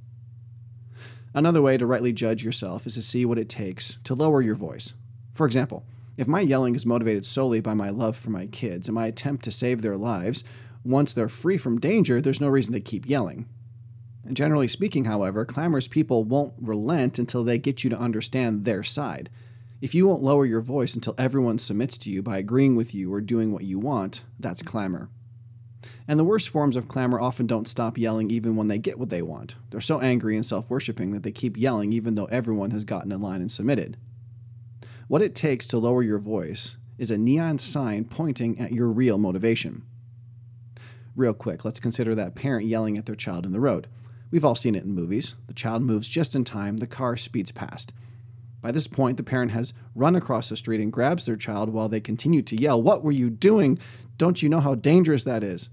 Another 1.33 1.63
way 1.63 1.77
to 1.77 1.87
rightly 1.87 2.13
judge 2.13 2.43
yourself 2.43 2.89
is 2.89 2.97
to 2.97 3.03
see 3.03 3.25
what 3.25 3.39
it 3.39 3.49
takes 3.49 4.01
to 4.03 4.17
lower 4.17 4.43
your 4.43 4.57
voice. 4.57 4.95
For 5.31 5.47
example, 5.47 5.85
if 6.17 6.27
my 6.27 6.41
yelling 6.41 6.75
is 6.75 6.85
motivated 6.85 7.25
solely 7.25 7.61
by 7.61 7.75
my 7.75 7.91
love 7.91 8.17
for 8.17 8.31
my 8.31 8.47
kids 8.47 8.89
and 8.89 8.97
my 8.97 9.07
attempt 9.07 9.45
to 9.45 9.53
save 9.53 9.81
their 9.81 9.97
lives, 9.97 10.43
once 10.85 11.13
they're 11.13 11.29
free 11.29 11.57
from 11.57 11.79
danger, 11.79 12.21
there's 12.21 12.41
no 12.41 12.49
reason 12.49 12.73
to 12.73 12.81
keep 12.81 13.09
yelling. 13.09 13.47
Generally 14.31 14.69
speaking, 14.69 15.07
however, 15.07 15.45
clamorous 15.45 15.89
people 15.89 16.23
won't 16.23 16.55
relent 16.61 17.19
until 17.19 17.43
they 17.43 17.59
get 17.59 17.83
you 17.83 17.91
to 17.91 17.99
understand 17.99 18.65
their 18.65 18.83
side. 18.83 19.31
If 19.81 19.97
you 19.97 20.07
won't 20.07 20.23
lower 20.23 20.47
your 20.47 20.61
voice 20.61 20.95
until 20.95 21.17
everyone 21.19 21.59
submits 21.59 21.99
to 21.99 22.11
you 22.11 22.23
by 22.23 22.39
agreeing 22.39 22.77
with 22.77 22.95
you 22.95 23.13
or 23.13 23.21
doing 23.21 23.53
what 23.53 23.65
you 23.65 23.81
want, 23.81 24.23
that's 24.39 24.63
clamor. 24.63 25.11
And 26.07 26.21
the 26.21 26.25
worst 26.25 26.49
forms 26.49 26.77
of 26.77 26.87
clamor 26.87 27.21
often 27.21 27.49
don't 27.49 27.67
stop 27.67 27.99
yelling 27.99 28.31
even 28.31 28.55
when 28.55 28.69
they 28.69 28.79
get 28.79 28.99
what 28.99 29.11
they 29.11 29.23
want. 29.23 29.57
They're 29.71 29.81
so 29.81 30.01
angry 30.01 30.37
and 30.37 30.47
self 30.47 30.71
worshipping 30.71 31.11
that 31.11 31.25
they 31.25 31.33
keep 31.33 31.57
yelling 31.57 31.93
even 31.93 32.15
though 32.15 32.27
everyone 32.27 32.71
has 32.71 32.85
gotten 32.85 33.11
in 33.11 33.21
line 33.21 33.41
and 33.41 33.51
submitted. 33.51 33.97
What 35.09 35.23
it 35.23 35.35
takes 35.35 35.67
to 35.69 35.79
lower 35.79 36.03
your 36.03 36.19
voice 36.19 36.77
is 36.97 37.11
a 37.11 37.19
neon 37.19 37.59
sign 37.59 38.05
pointing 38.05 38.61
at 38.61 38.73
your 38.73 38.89
real 38.89 39.19
motivation. 39.19 39.83
Real 41.17 41.35
quick, 41.35 41.65
let's 41.65 41.81
consider 41.81 42.15
that 42.15 42.37
parent 42.37 42.67
yelling 42.67 42.97
at 42.97 43.07
their 43.07 43.17
child 43.17 43.45
in 43.45 43.53
the 43.53 43.61
road. 43.61 43.89
We've 44.33 44.47
all 44.47 44.55
seen 44.55 44.75
it 44.75 44.85
in 44.85 44.95
movies. 44.95 45.37
The 45.47 45.53
child 45.53 45.83
moves 45.83 46.09
just 46.09 46.35
in 46.35 46.43
time, 46.43 46.79
the 46.79 46.87
car 46.87 47.19
speeds 47.19 47.53
past. 47.53 47.93
By 48.63 48.73
this 48.73 48.87
point, 48.87 49.19
the 49.19 49.23
parent 49.23 49.53
has 49.53 49.75
run 49.95 50.17
across 50.17 50.49
the 50.49 50.57
street 50.57 50.81
and 50.81 50.91
grabs 50.91 51.27
their 51.27 51.37
child 51.37 51.69
while 51.69 51.89
they 51.89 52.01
continue 52.01 52.41
to 52.43 52.57
yell, 52.57 52.81
What 52.81 53.05
were 53.05 53.13
you 53.13 53.29
doing? 53.29 53.79
Don't 54.17 54.43
you 54.43 54.49
know 54.49 54.61
how 54.61 54.75
dangerous 54.75 55.25
that 55.25 55.45
is? 55.45 55.69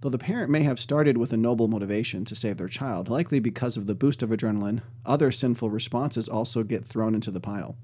Though 0.00 0.08
the 0.08 0.16
parent 0.16 0.48
may 0.50 0.62
have 0.62 0.80
started 0.80 1.18
with 1.18 1.32
a 1.32 1.36
noble 1.36 1.68
motivation 1.68 2.24
to 2.24 2.34
save 2.34 2.56
their 2.56 2.68
child, 2.68 3.10
likely 3.10 3.38
because 3.38 3.76
of 3.76 3.86
the 3.86 3.96
boost 3.96 4.22
of 4.22 4.30
adrenaline, 4.30 4.80
other 5.04 5.30
sinful 5.30 5.68
responses 5.68 6.28
also 6.28 6.62
get 6.62 6.86
thrown 6.86 7.14
into 7.14 7.30
the 7.30 7.40
pile. 7.40 7.76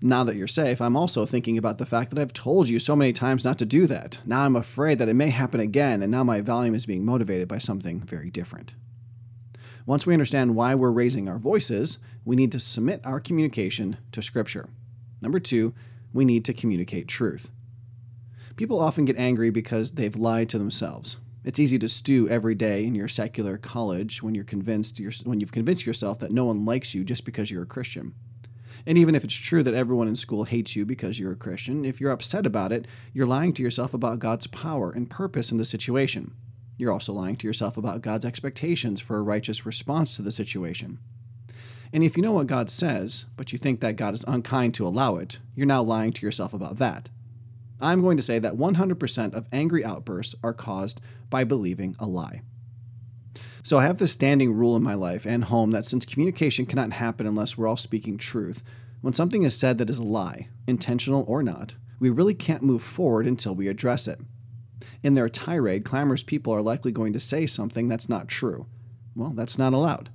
Now 0.00 0.24
that 0.24 0.36
you're 0.36 0.46
safe, 0.46 0.80
I'm 0.80 0.96
also 0.96 1.26
thinking 1.26 1.58
about 1.58 1.76
the 1.78 1.86
fact 1.86 2.10
that 2.10 2.18
I've 2.18 2.32
told 2.32 2.68
you 2.68 2.78
so 2.78 2.96
many 2.96 3.12
times 3.12 3.44
not 3.44 3.58
to 3.58 3.66
do 3.66 3.86
that. 3.88 4.20
Now 4.24 4.44
I'm 4.44 4.56
afraid 4.56 4.98
that 4.98 5.08
it 5.08 5.14
may 5.14 5.30
happen 5.30 5.60
again, 5.60 6.00
and 6.00 6.10
now 6.10 6.24
my 6.24 6.40
volume 6.40 6.74
is 6.74 6.86
being 6.86 7.04
motivated 7.04 7.48
by 7.48 7.58
something 7.58 8.00
very 8.00 8.30
different. 8.30 8.74
Once 9.84 10.06
we 10.06 10.12
understand 10.12 10.54
why 10.54 10.74
we're 10.74 10.90
raising 10.90 11.28
our 11.28 11.38
voices, 11.38 11.98
we 12.24 12.36
need 12.36 12.52
to 12.52 12.60
submit 12.60 13.00
our 13.04 13.18
communication 13.18 13.96
to 14.12 14.22
Scripture. 14.22 14.68
Number 15.20 15.40
two, 15.40 15.74
we 16.12 16.24
need 16.24 16.44
to 16.44 16.54
communicate 16.54 17.08
truth. 17.08 17.50
People 18.56 18.80
often 18.80 19.04
get 19.04 19.16
angry 19.16 19.50
because 19.50 19.92
they've 19.92 20.14
lied 20.14 20.48
to 20.50 20.58
themselves. 20.58 21.16
It's 21.44 21.58
easy 21.58 21.78
to 21.80 21.88
stew 21.88 22.28
every 22.28 22.54
day 22.54 22.84
in 22.84 22.94
your 22.94 23.08
secular 23.08 23.58
college 23.58 24.22
when 24.22 24.34
you're 24.34 24.44
convinced 24.44 25.00
you're, 25.00 25.12
when 25.24 25.40
you've 25.40 25.50
convinced 25.50 25.86
yourself 25.86 26.20
that 26.20 26.30
no 26.30 26.44
one 26.44 26.64
likes 26.64 26.94
you 26.94 27.02
just 27.02 27.24
because 27.24 27.50
you're 27.50 27.64
a 27.64 27.66
Christian. 27.66 28.14
And 28.86 28.96
even 28.96 29.14
if 29.14 29.24
it's 29.24 29.34
true 29.34 29.62
that 29.64 29.74
everyone 29.74 30.06
in 30.06 30.16
school 30.16 30.44
hates 30.44 30.76
you 30.76 30.86
because 30.86 31.18
you're 31.18 31.32
a 31.32 31.36
Christian, 31.36 31.84
if 31.84 32.00
you're 32.00 32.10
upset 32.12 32.46
about 32.46 32.70
it, 32.72 32.86
you're 33.12 33.26
lying 33.26 33.52
to 33.54 33.62
yourself 33.62 33.94
about 33.94 34.20
God's 34.20 34.46
power 34.46 34.92
and 34.92 35.10
purpose 35.10 35.50
in 35.50 35.58
the 35.58 35.64
situation. 35.64 36.32
You're 36.82 36.90
also 36.90 37.12
lying 37.12 37.36
to 37.36 37.46
yourself 37.46 37.76
about 37.76 38.02
God's 38.02 38.24
expectations 38.24 39.00
for 39.00 39.16
a 39.16 39.22
righteous 39.22 39.64
response 39.64 40.16
to 40.16 40.22
the 40.22 40.32
situation. 40.32 40.98
And 41.92 42.02
if 42.02 42.16
you 42.16 42.24
know 42.24 42.32
what 42.32 42.48
God 42.48 42.68
says, 42.68 43.26
but 43.36 43.52
you 43.52 43.58
think 43.60 43.78
that 43.78 43.94
God 43.94 44.14
is 44.14 44.24
unkind 44.26 44.74
to 44.74 44.86
allow 44.88 45.14
it, 45.14 45.38
you're 45.54 45.64
now 45.64 45.80
lying 45.84 46.12
to 46.12 46.26
yourself 46.26 46.52
about 46.52 46.78
that. 46.78 47.08
I'm 47.80 48.02
going 48.02 48.16
to 48.16 48.22
say 48.24 48.40
that 48.40 48.54
100% 48.54 49.32
of 49.32 49.46
angry 49.52 49.84
outbursts 49.84 50.34
are 50.42 50.52
caused 50.52 51.00
by 51.30 51.44
believing 51.44 51.94
a 52.00 52.06
lie. 52.06 52.42
So 53.62 53.78
I 53.78 53.86
have 53.86 53.98
this 53.98 54.10
standing 54.10 54.52
rule 54.52 54.74
in 54.74 54.82
my 54.82 54.94
life 54.94 55.24
and 55.24 55.44
home 55.44 55.70
that 55.70 55.86
since 55.86 56.04
communication 56.04 56.66
cannot 56.66 56.94
happen 56.94 57.28
unless 57.28 57.56
we're 57.56 57.68
all 57.68 57.76
speaking 57.76 58.18
truth, 58.18 58.64
when 59.02 59.14
something 59.14 59.44
is 59.44 59.56
said 59.56 59.78
that 59.78 59.88
is 59.88 59.98
a 59.98 60.02
lie, 60.02 60.48
intentional 60.66 61.24
or 61.28 61.44
not, 61.44 61.76
we 62.00 62.10
really 62.10 62.34
can't 62.34 62.64
move 62.64 62.82
forward 62.82 63.28
until 63.28 63.54
we 63.54 63.68
address 63.68 64.08
it. 64.08 64.18
In 65.02 65.14
their 65.14 65.28
tirade, 65.28 65.84
clamorous 65.84 66.22
people 66.22 66.52
are 66.52 66.62
likely 66.62 66.92
going 66.92 67.12
to 67.12 67.20
say 67.20 67.46
something 67.46 67.88
that's 67.88 68.08
not 68.08 68.28
true. 68.28 68.66
Well, 69.16 69.30
that's 69.30 69.58
not 69.58 69.72
allowed. 69.72 70.10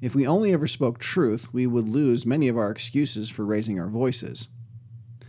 If 0.00 0.14
we 0.14 0.26
only 0.26 0.52
ever 0.52 0.66
spoke 0.66 0.98
truth, 0.98 1.52
we 1.52 1.66
would 1.66 1.88
lose 1.88 2.26
many 2.26 2.48
of 2.48 2.58
our 2.58 2.70
excuses 2.70 3.30
for 3.30 3.46
raising 3.46 3.80
our 3.80 3.88
voices. 3.88 4.48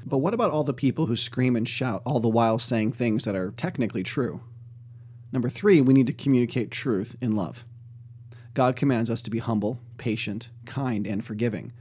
But 0.06 0.18
what 0.18 0.34
about 0.34 0.52
all 0.52 0.64
the 0.64 0.74
people 0.74 1.06
who 1.06 1.16
scream 1.16 1.56
and 1.56 1.68
shout, 1.68 2.02
all 2.06 2.20
the 2.20 2.28
while 2.28 2.60
saying 2.60 2.94
things 2.94 3.26
that 3.26 3.36
are 3.36 3.52
technically 3.52 4.04
true? 4.04 4.42
Number 5.32 5.50
three, 5.50 5.82
we 5.82 5.94
need 5.94 6.08
to 6.08 6.14
communicate 6.14 6.72
truth 6.72 7.16
in 7.22 7.36
love. 7.36 7.66
God 8.54 8.76
commands 8.76 9.10
us 9.10 9.22
to 9.24 9.30
be 9.30 9.40
humble, 9.40 9.80
patient, 9.98 10.50
kind, 10.66 11.06
and 11.06 11.24
forgiving. 11.24 11.74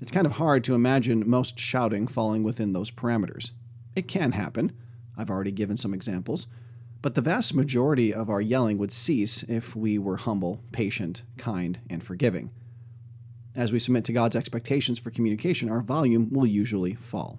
It's 0.00 0.12
kind 0.12 0.26
of 0.26 0.32
hard 0.32 0.64
to 0.64 0.74
imagine 0.74 1.28
most 1.28 1.58
shouting 1.58 2.06
falling 2.06 2.42
within 2.42 2.72
those 2.72 2.90
parameters. 2.90 3.52
It 3.94 4.08
can 4.08 4.32
happen, 4.32 4.72
I've 5.16 5.30
already 5.30 5.52
given 5.52 5.76
some 5.76 5.94
examples. 5.94 6.46
But 7.02 7.14
the 7.14 7.20
vast 7.20 7.54
majority 7.54 8.12
of 8.12 8.28
our 8.28 8.40
yelling 8.40 8.78
would 8.78 8.92
cease 8.92 9.42
if 9.44 9.76
we 9.76 9.98
were 9.98 10.16
humble, 10.16 10.60
patient, 10.72 11.22
kind, 11.36 11.78
and 11.88 12.02
forgiving. 12.02 12.50
As 13.54 13.72
we 13.72 13.78
submit 13.78 14.04
to 14.06 14.12
God's 14.12 14.36
expectations 14.36 14.98
for 14.98 15.10
communication, 15.10 15.70
our 15.70 15.80
volume 15.80 16.30
will 16.30 16.46
usually 16.46 16.94
fall. 16.94 17.38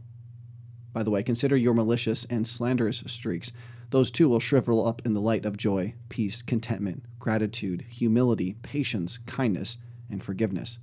By 0.94 1.04
the 1.04 1.12
way, 1.12 1.22
consider 1.22 1.56
your 1.56 1.74
malicious 1.74 2.26
and 2.26 2.48
slanderous 2.48 3.04
streaks. 3.08 3.52
Those 3.92 4.10
too 4.10 4.28
will 4.30 4.40
shrivel 4.40 4.88
up 4.88 5.02
in 5.06 5.14
the 5.14 5.22
light 5.22 5.46
of 5.46 5.58
joy, 5.58 5.94
peace, 6.10 6.42
contentment, 6.42 7.04
gratitude, 7.20 7.86
humility, 7.88 8.56
patience, 8.64 9.20
kindness, 9.20 9.78
and 10.10 10.24
forgiveness. 10.24 10.80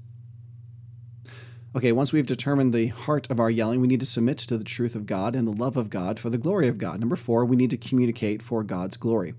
Okay, 1.76 1.90
once 1.90 2.12
we've 2.12 2.24
determined 2.24 2.72
the 2.72 2.86
heart 2.86 3.28
of 3.32 3.40
our 3.40 3.50
yelling, 3.50 3.80
we 3.80 3.88
need 3.88 3.98
to 3.98 4.06
submit 4.06 4.38
to 4.38 4.56
the 4.56 4.62
truth 4.62 4.94
of 4.94 5.06
God 5.06 5.34
and 5.34 5.44
the 5.44 5.52
love 5.52 5.76
of 5.76 5.90
God 5.90 6.20
for 6.20 6.30
the 6.30 6.38
glory 6.38 6.68
of 6.68 6.78
God. 6.78 7.00
Number 7.00 7.16
four, 7.16 7.44
we 7.44 7.56
need 7.56 7.70
to 7.70 7.76
communicate 7.76 8.42
for 8.42 8.62
God's 8.62 8.96
glory. 8.96 9.34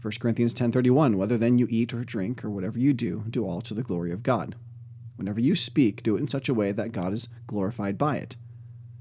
1 0.00 0.18
Corinthians 0.18 0.54
10:31, 0.54 1.18
whether 1.18 1.36
then 1.36 1.58
you 1.58 1.66
eat 1.68 1.92
or 1.92 2.02
drink 2.02 2.42
or 2.42 2.48
whatever 2.48 2.78
you 2.78 2.94
do, 2.94 3.24
do 3.28 3.44
all 3.44 3.60
to 3.60 3.74
the 3.74 3.82
glory 3.82 4.12
of 4.12 4.22
God. 4.22 4.56
Whenever 5.16 5.40
you 5.40 5.54
speak, 5.54 6.02
do 6.02 6.16
it 6.16 6.20
in 6.20 6.26
such 6.26 6.48
a 6.48 6.54
way 6.54 6.72
that 6.72 6.90
God 6.90 7.12
is 7.12 7.28
glorified 7.46 7.98
by 7.98 8.16
it. 8.16 8.36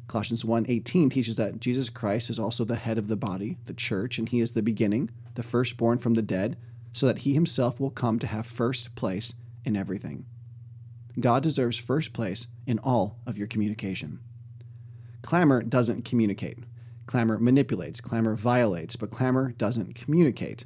Colossians 0.08 0.44
1:18 0.44 1.10
teaches 1.10 1.38
that 1.38 1.62
Jesus 1.62 1.90
Christ 1.90 2.30
is 2.30 2.38
also 2.38 2.66
the 2.66 2.76
head 2.76 2.98
of 2.98 3.08
the 3.08 3.16
body, 3.16 3.60
the 3.64 3.74
church, 3.74 4.20
and 4.20 4.28
he 4.28 4.42
is 4.42 4.52
the 4.52 4.62
beginning, 4.62 5.10
the 5.36 5.44
firstborn 5.44 6.00
from 6.00 6.16
the 6.16 6.22
dead, 6.22 6.58
so 6.92 7.08
that 7.08 7.20
he 7.20 7.34
himself 7.34 7.80
will 7.80 7.92
come 7.92 8.20
to 8.20 8.28
have 8.28 8.46
first 8.46 8.94
place 8.96 9.36
in 9.64 9.78
everything. 9.78 10.26
God 11.20 11.44
deserves 11.44 11.78
first 11.78 12.12
place 12.12 12.48
in 12.66 12.80
all 12.80 13.20
of 13.26 13.38
your 13.38 13.48
communication. 13.48 14.20
Clamor 15.22 15.62
doesn't 15.62 16.06
communicate. 16.06 16.58
Clamor 17.06 17.38
manipulates, 17.38 18.02
clamor 18.02 18.36
violates, 18.36 18.96
but 18.96 19.12
clamor 19.12 19.52
doesn't 19.52 19.94
communicate. 19.96 20.66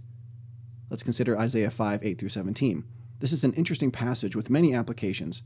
Let's 0.90 1.04
consider 1.04 1.38
Isaiah 1.38 1.70
5 1.70 2.00
8 2.04 2.18
through 2.18 2.30
17. 2.30 2.84
This 3.20 3.34
is 3.34 3.44
an 3.44 3.54
interesting 3.54 3.92
passage 3.92 4.36
with 4.36 4.50
many 4.50 4.74
applications. 4.74 5.42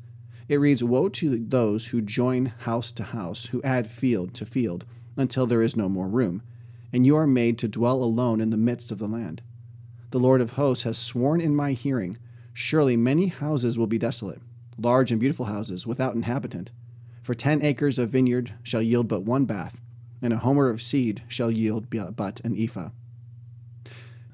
It 0.47 0.59
reads 0.59 0.83
Woe 0.83 1.09
to 1.09 1.37
those 1.37 1.87
who 1.87 2.01
join 2.01 2.53
house 2.59 2.91
to 2.93 3.03
house, 3.03 3.47
who 3.47 3.61
add 3.63 3.89
field 3.89 4.33
to 4.35 4.45
field, 4.45 4.85
until 5.17 5.47
there 5.47 5.61
is 5.61 5.75
no 5.75 5.89
more 5.89 6.07
room, 6.07 6.43
and 6.93 7.05
you 7.05 7.15
are 7.15 7.27
made 7.27 7.57
to 7.59 7.67
dwell 7.67 8.03
alone 8.03 8.39
in 8.39 8.49
the 8.49 8.57
midst 8.57 8.91
of 8.91 8.99
the 8.99 9.07
land. 9.07 9.41
The 10.11 10.19
Lord 10.19 10.41
of 10.41 10.51
hosts 10.51 10.83
has 10.83 10.97
sworn 10.97 11.41
in 11.41 11.55
my 11.55 11.71
hearing 11.71 12.17
Surely 12.53 12.97
many 12.97 13.27
houses 13.27 13.79
will 13.79 13.87
be 13.87 13.97
desolate 13.97 14.41
large 14.81 15.11
and 15.11 15.19
beautiful 15.19 15.45
houses 15.45 15.85
without 15.85 16.15
inhabitant. 16.15 16.71
For 17.21 17.33
ten 17.33 17.61
acres 17.61 17.99
of 17.99 18.09
vineyard 18.09 18.53
shall 18.63 18.81
yield 18.81 19.07
but 19.07 19.23
one 19.23 19.45
bath, 19.45 19.79
and 20.21 20.33
a 20.33 20.37
homer 20.37 20.69
of 20.69 20.81
seed 20.81 21.23
shall 21.27 21.51
yield 21.51 21.87
but 21.89 22.41
an 22.41 22.55
ephah. 22.57 22.89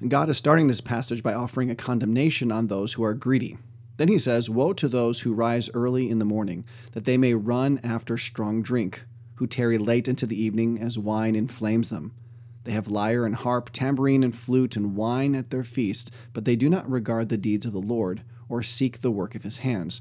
God 0.06 0.28
is 0.28 0.38
starting 0.38 0.68
this 0.68 0.80
passage 0.80 1.22
by 1.22 1.34
offering 1.34 1.70
a 1.70 1.74
condemnation 1.74 2.52
on 2.52 2.68
those 2.68 2.92
who 2.92 3.02
are 3.02 3.14
greedy. 3.14 3.58
Then 3.96 4.08
he 4.08 4.20
says, 4.20 4.48
Woe 4.48 4.72
to 4.74 4.86
those 4.86 5.20
who 5.20 5.34
rise 5.34 5.68
early 5.74 6.08
in 6.08 6.20
the 6.20 6.24
morning, 6.24 6.64
that 6.92 7.04
they 7.04 7.18
may 7.18 7.34
run 7.34 7.80
after 7.82 8.16
strong 8.16 8.62
drink, 8.62 9.04
who 9.36 9.46
tarry 9.48 9.76
late 9.76 10.06
into 10.06 10.24
the 10.24 10.40
evening 10.40 10.80
as 10.80 10.98
wine 10.98 11.34
inflames 11.34 11.90
them. 11.90 12.14
They 12.62 12.72
have 12.72 12.88
lyre 12.88 13.26
and 13.26 13.34
harp, 13.34 13.70
tambourine 13.70 14.22
and 14.22 14.34
flute, 14.34 14.76
and 14.76 14.94
wine 14.94 15.34
at 15.34 15.50
their 15.50 15.64
feast, 15.64 16.12
but 16.32 16.44
they 16.44 16.54
do 16.54 16.70
not 16.70 16.88
regard 16.88 17.28
the 17.28 17.36
deeds 17.36 17.66
of 17.66 17.72
the 17.72 17.80
Lord, 17.80 18.22
or 18.48 18.62
seek 18.62 19.00
the 19.00 19.10
work 19.10 19.34
of 19.34 19.42
his 19.42 19.58
hands. 19.58 20.00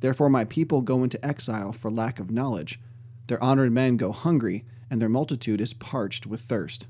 Therefore, 0.00 0.30
my 0.30 0.44
people 0.44 0.80
go 0.82 1.04
into 1.04 1.24
exile 1.24 1.72
for 1.72 1.90
lack 1.90 2.18
of 2.18 2.30
knowledge. 2.30 2.80
Their 3.26 3.42
honored 3.42 3.72
men 3.72 3.96
go 3.96 4.12
hungry, 4.12 4.64
and 4.90 5.00
their 5.00 5.08
multitude 5.08 5.60
is 5.60 5.74
parched 5.74 6.26
with 6.26 6.40
thirst. 6.40 6.86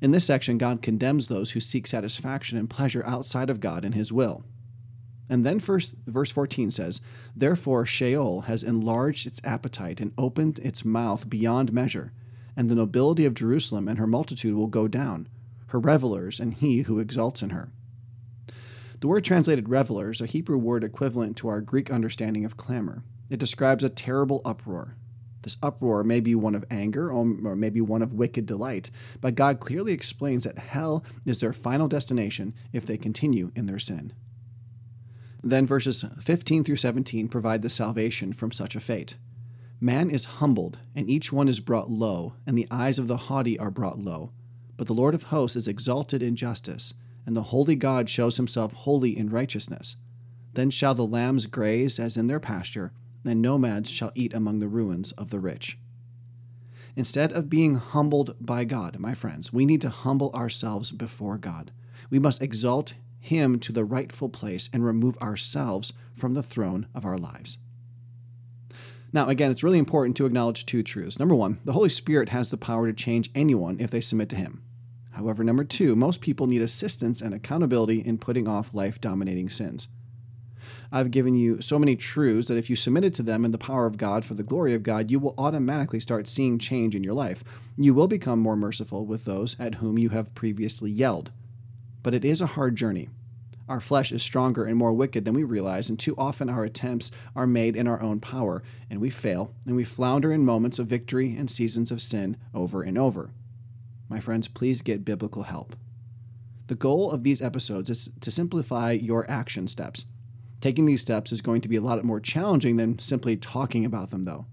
In 0.00 0.10
this 0.10 0.24
section, 0.24 0.56
God 0.58 0.80
condemns 0.82 1.28
those 1.28 1.52
who 1.52 1.60
seek 1.60 1.86
satisfaction 1.86 2.56
and 2.56 2.70
pleasure 2.70 3.04
outside 3.06 3.50
of 3.50 3.60
God 3.60 3.84
and 3.84 3.94
His 3.94 4.12
will. 4.12 4.44
And 5.28 5.46
then 5.46 5.60
first, 5.60 5.94
verse 6.06 6.30
14 6.32 6.70
says, 6.70 7.00
Therefore 7.36 7.86
Sheol 7.86 8.42
has 8.42 8.64
enlarged 8.64 9.26
its 9.26 9.40
appetite 9.44 10.00
and 10.00 10.12
opened 10.18 10.58
its 10.58 10.84
mouth 10.84 11.30
beyond 11.30 11.72
measure, 11.72 12.12
and 12.56 12.68
the 12.68 12.74
nobility 12.74 13.26
of 13.26 13.34
Jerusalem 13.34 13.86
and 13.86 13.98
her 13.98 14.08
multitude 14.08 14.54
will 14.54 14.66
go 14.66 14.88
down, 14.88 15.28
her 15.68 15.78
revelers 15.78 16.40
and 16.40 16.54
he 16.54 16.82
who 16.82 16.98
exalts 16.98 17.42
in 17.42 17.50
her. 17.50 17.70
The 19.00 19.08
word 19.08 19.24
translated 19.24 19.70
reveler 19.70 20.10
is 20.10 20.20
a 20.20 20.26
Hebrew 20.26 20.58
word 20.58 20.84
equivalent 20.84 21.38
to 21.38 21.48
our 21.48 21.62
Greek 21.62 21.90
understanding 21.90 22.44
of 22.44 22.58
clamor. 22.58 23.02
It 23.30 23.40
describes 23.40 23.82
a 23.82 23.88
terrible 23.88 24.42
uproar. 24.44 24.94
This 25.40 25.56
uproar 25.62 26.04
may 26.04 26.20
be 26.20 26.34
one 26.34 26.54
of 26.54 26.66
anger 26.70 27.10
or 27.10 27.24
maybe 27.24 27.80
one 27.80 28.02
of 28.02 28.12
wicked 28.12 28.44
delight, 28.44 28.90
but 29.22 29.36
God 29.36 29.58
clearly 29.58 29.94
explains 29.94 30.44
that 30.44 30.58
hell 30.58 31.02
is 31.24 31.38
their 31.38 31.54
final 31.54 31.88
destination 31.88 32.52
if 32.74 32.84
they 32.84 32.98
continue 32.98 33.52
in 33.56 33.64
their 33.64 33.78
sin. 33.78 34.12
Then 35.42 35.66
verses 35.66 36.04
15 36.20 36.64
through 36.64 36.76
17 36.76 37.28
provide 37.28 37.62
the 37.62 37.70
salvation 37.70 38.34
from 38.34 38.52
such 38.52 38.76
a 38.76 38.80
fate. 38.80 39.16
Man 39.80 40.10
is 40.10 40.26
humbled, 40.26 40.78
and 40.94 41.08
each 41.08 41.32
one 41.32 41.48
is 41.48 41.58
brought 41.58 41.90
low, 41.90 42.34
and 42.46 42.58
the 42.58 42.68
eyes 42.70 42.98
of 42.98 43.08
the 43.08 43.16
haughty 43.16 43.58
are 43.58 43.70
brought 43.70 43.98
low. 43.98 44.32
But 44.76 44.88
the 44.88 44.92
Lord 44.92 45.14
of 45.14 45.24
hosts 45.24 45.56
is 45.56 45.66
exalted 45.66 46.22
in 46.22 46.36
justice 46.36 46.92
and 47.26 47.36
the 47.36 47.44
holy 47.44 47.76
God 47.76 48.08
shows 48.08 48.36
himself 48.36 48.72
holy 48.72 49.16
in 49.16 49.28
righteousness. 49.28 49.96
Then 50.54 50.70
shall 50.70 50.94
the 50.94 51.06
lambs 51.06 51.46
graze 51.46 51.98
as 51.98 52.16
in 52.16 52.26
their 52.26 52.40
pasture, 52.40 52.92
and 53.24 53.40
nomads 53.42 53.90
shall 53.90 54.12
eat 54.14 54.34
among 54.34 54.60
the 54.60 54.68
ruins 54.68 55.12
of 55.12 55.30
the 55.30 55.40
rich. 55.40 55.78
Instead 56.96 57.32
of 57.32 57.48
being 57.48 57.76
humbled 57.76 58.34
by 58.40 58.64
God, 58.64 58.98
my 58.98 59.14
friends, 59.14 59.52
we 59.52 59.64
need 59.64 59.80
to 59.82 59.90
humble 59.90 60.30
ourselves 60.32 60.90
before 60.90 61.38
God. 61.38 61.70
We 62.10 62.18
must 62.18 62.42
exalt 62.42 62.94
Him 63.18 63.60
to 63.60 63.72
the 63.72 63.84
rightful 63.84 64.28
place 64.28 64.68
and 64.72 64.84
remove 64.84 65.16
ourselves 65.18 65.92
from 66.12 66.34
the 66.34 66.42
throne 66.42 66.88
of 66.94 67.04
our 67.04 67.18
lives. 67.18 67.58
Now, 69.12 69.28
again, 69.28 69.50
it's 69.50 69.64
really 69.64 69.78
important 69.78 70.16
to 70.18 70.26
acknowledge 70.26 70.66
two 70.66 70.82
truths. 70.82 71.18
Number 71.18 71.34
one, 71.34 71.58
the 71.64 71.72
Holy 71.72 71.88
Spirit 71.88 72.28
has 72.30 72.50
the 72.50 72.56
power 72.56 72.86
to 72.86 72.92
change 72.92 73.30
anyone 73.34 73.78
if 73.80 73.90
they 73.90 74.00
submit 74.00 74.28
to 74.30 74.36
Him. 74.36 74.62
However, 75.10 75.44
number 75.44 75.64
two, 75.64 75.96
most 75.96 76.20
people 76.20 76.46
need 76.46 76.62
assistance 76.62 77.20
and 77.20 77.34
accountability 77.34 78.00
in 78.00 78.18
putting 78.18 78.46
off 78.46 78.74
life 78.74 79.00
dominating 79.00 79.48
sins. 79.48 79.88
I've 80.92 81.10
given 81.10 81.36
you 81.36 81.60
so 81.60 81.78
many 81.78 81.94
truths 81.94 82.48
that 82.48 82.58
if 82.58 82.68
you 82.68 82.74
submitted 82.74 83.14
to 83.14 83.22
them 83.22 83.44
in 83.44 83.52
the 83.52 83.58
power 83.58 83.86
of 83.86 83.96
God 83.96 84.24
for 84.24 84.34
the 84.34 84.42
glory 84.42 84.74
of 84.74 84.82
God, 84.82 85.10
you 85.10 85.20
will 85.20 85.34
automatically 85.38 86.00
start 86.00 86.26
seeing 86.26 86.58
change 86.58 86.96
in 86.96 87.04
your 87.04 87.14
life. 87.14 87.44
You 87.76 87.94
will 87.94 88.08
become 88.08 88.40
more 88.40 88.56
merciful 88.56 89.06
with 89.06 89.24
those 89.24 89.58
at 89.60 89.76
whom 89.76 89.98
you 89.98 90.08
have 90.08 90.34
previously 90.34 90.90
yelled. 90.90 91.30
But 92.02 92.14
it 92.14 92.24
is 92.24 92.40
a 92.40 92.46
hard 92.46 92.76
journey. 92.76 93.08
Our 93.68 93.80
flesh 93.80 94.10
is 94.10 94.20
stronger 94.20 94.64
and 94.64 94.76
more 94.76 94.92
wicked 94.92 95.24
than 95.24 95.34
we 95.34 95.44
realize, 95.44 95.88
and 95.88 95.96
too 95.98 96.16
often 96.18 96.50
our 96.50 96.64
attempts 96.64 97.12
are 97.36 97.46
made 97.46 97.76
in 97.76 97.86
our 97.86 98.02
own 98.02 98.18
power, 98.18 98.64
and 98.90 99.00
we 99.00 99.10
fail, 99.10 99.54
and 99.64 99.76
we 99.76 99.84
flounder 99.84 100.32
in 100.32 100.44
moments 100.44 100.80
of 100.80 100.88
victory 100.88 101.36
and 101.36 101.48
seasons 101.48 101.92
of 101.92 102.02
sin 102.02 102.36
over 102.52 102.82
and 102.82 102.98
over. 102.98 103.30
My 104.10 104.18
friends, 104.18 104.48
please 104.48 104.82
get 104.82 105.04
biblical 105.04 105.44
help. 105.44 105.76
The 106.66 106.74
goal 106.74 107.12
of 107.12 107.22
these 107.22 107.40
episodes 107.40 107.88
is 107.88 108.10
to 108.20 108.30
simplify 108.32 108.90
your 108.90 109.28
action 109.30 109.68
steps. 109.68 110.04
Taking 110.60 110.84
these 110.84 111.00
steps 111.00 111.30
is 111.30 111.40
going 111.40 111.60
to 111.60 111.68
be 111.68 111.76
a 111.76 111.80
lot 111.80 112.02
more 112.04 112.20
challenging 112.20 112.76
than 112.76 112.98
simply 112.98 113.36
talking 113.36 113.84
about 113.84 114.10
them, 114.10 114.24
though. 114.24 114.46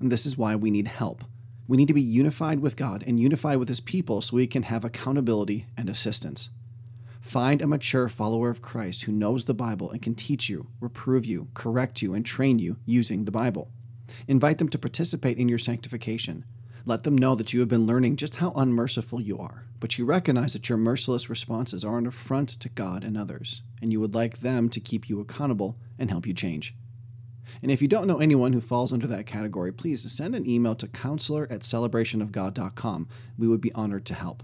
And 0.00 0.12
this 0.12 0.26
is 0.26 0.36
why 0.36 0.54
we 0.54 0.70
need 0.70 0.86
help. 0.86 1.24
We 1.66 1.78
need 1.78 1.88
to 1.88 1.94
be 1.94 2.02
unified 2.02 2.60
with 2.60 2.76
God 2.76 3.02
and 3.06 3.18
unified 3.18 3.56
with 3.56 3.70
His 3.70 3.80
people 3.80 4.20
so 4.20 4.36
we 4.36 4.46
can 4.46 4.64
have 4.64 4.84
accountability 4.84 5.66
and 5.78 5.88
assistance. 5.88 6.50
Find 7.22 7.62
a 7.62 7.66
mature 7.66 8.10
follower 8.10 8.50
of 8.50 8.60
Christ 8.60 9.04
who 9.04 9.12
knows 9.12 9.46
the 9.46 9.54
Bible 9.54 9.90
and 9.90 10.02
can 10.02 10.14
teach 10.14 10.50
you, 10.50 10.68
reprove 10.78 11.24
you, 11.24 11.48
correct 11.54 12.02
you, 12.02 12.12
and 12.12 12.24
train 12.24 12.58
you 12.58 12.76
using 12.84 13.24
the 13.24 13.32
Bible. 13.32 13.70
Invite 14.28 14.58
them 14.58 14.68
to 14.68 14.78
participate 14.78 15.38
in 15.38 15.48
your 15.48 15.58
sanctification. 15.58 16.44
Let 16.86 17.02
them 17.02 17.16
know 17.16 17.34
that 17.34 17.52
you 17.52 17.60
have 17.60 17.68
been 17.68 17.86
learning 17.86 18.16
just 18.16 18.36
how 18.36 18.52
unmerciful 18.52 19.20
you 19.20 19.38
are, 19.38 19.66
but 19.80 19.96
you 19.96 20.04
recognize 20.04 20.52
that 20.52 20.68
your 20.68 20.78
merciless 20.78 21.30
responses 21.30 21.84
are 21.84 21.98
an 21.98 22.06
affront 22.06 22.48
to 22.50 22.68
God 22.68 23.04
and 23.04 23.16
others, 23.16 23.62
and 23.80 23.90
you 23.90 24.00
would 24.00 24.14
like 24.14 24.38
them 24.38 24.68
to 24.68 24.80
keep 24.80 25.08
you 25.08 25.20
accountable 25.20 25.76
and 25.98 26.10
help 26.10 26.26
you 26.26 26.34
change. 26.34 26.74
And 27.62 27.70
if 27.70 27.80
you 27.80 27.88
don't 27.88 28.06
know 28.06 28.18
anyone 28.18 28.52
who 28.52 28.60
falls 28.60 28.92
under 28.92 29.06
that 29.06 29.26
category, 29.26 29.72
please 29.72 30.10
send 30.12 30.34
an 30.34 30.48
email 30.48 30.74
to 30.74 30.88
counselor 30.88 31.46
at 31.50 31.60
celebrationofgod.com. 31.60 33.08
We 33.38 33.48
would 33.48 33.60
be 33.60 33.72
honored 33.72 34.04
to 34.06 34.14
help. 34.14 34.42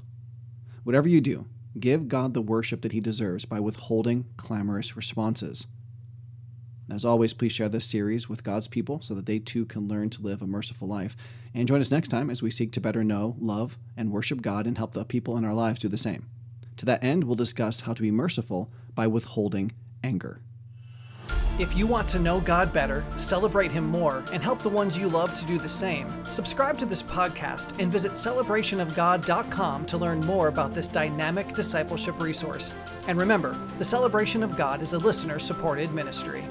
Whatever 0.85 1.09
you 1.09 1.20
do, 1.20 1.47
Give 1.78 2.09
God 2.09 2.35
the 2.35 2.42
worship 2.42 2.80
that 2.82 2.92
he 2.92 3.00
deserves 3.00 3.44
by 3.44 3.61
withholding 3.61 4.26
clamorous 4.37 4.97
responses. 4.97 5.68
As 6.92 7.04
always, 7.04 7.32
please 7.32 7.52
share 7.52 7.68
this 7.68 7.88
series 7.88 8.28
with 8.28 8.42
God's 8.42 8.68
people 8.68 9.00
so 9.00 9.14
that 9.14 9.26
they 9.26 9.38
too 9.38 9.64
can 9.64 9.87
learn 9.87 10.11
to 10.11 10.23
live 10.23 10.42
a 10.42 10.47
merciful 10.47 10.88
life. 10.88 11.16
And 11.54 11.68
join 11.68 11.80
us 11.80 11.90
next 11.90 12.09
time 12.09 12.30
as 12.30 12.42
we 12.42 12.50
seek 12.50 12.73
to 12.73 12.80
better 12.80 13.04
know, 13.04 13.37
love, 13.38 13.78
and 13.97 14.11
worship 14.11 14.42
God 14.42 14.66
and 14.66 14.76
help 14.76 14.92
the 14.92 15.04
people 15.04 15.37
in 15.37 15.44
our 15.44 15.54
lives 15.54 15.80
do 15.80 15.88
the 15.88 15.97
same. 15.97 16.26
To 16.76 16.87
that 16.87 17.04
end, 17.04 17.25
we'll 17.25 17.37
discuss 17.37 17.80
how 17.80 17.92
to 17.92 18.02
be 18.02 18.11
merciful 18.11 18.70
by 18.94 19.06
withholding 19.06 19.73
anger. 20.02 20.40
If 21.59 21.76
you 21.76 21.87
want 21.87 22.09
to 22.09 22.18
know 22.18 22.40
God 22.40 22.73
better, 22.73 23.04
celebrate 23.18 23.70
Him 23.70 23.85
more, 23.85 24.25
and 24.32 24.42
help 24.42 24.61
the 24.61 24.70
ones 24.70 24.97
you 24.97 25.09
love 25.09 25.38
to 25.38 25.44
do 25.44 25.59
the 25.59 25.68
same, 25.68 26.11
subscribe 26.25 26.78
to 26.78 26.87
this 26.87 27.02
podcast 27.02 27.78
and 27.78 27.92
visit 27.92 28.12
celebrationofgod.com 28.12 29.85
to 29.85 29.99
learn 29.99 30.20
more 30.20 30.49
about 30.49 30.73
this 30.73 30.88
dynamic 30.88 31.54
discipleship 31.54 32.18
resource. 32.18 32.73
And 33.09 33.18
remember, 33.18 33.54
the 33.78 33.85
Celebration 33.85 34.42
of 34.42 34.56
God 34.56 34.80
is 34.80 34.94
a 34.94 34.99
listener 34.99 35.38
supported 35.38 35.92
ministry. 35.92 36.44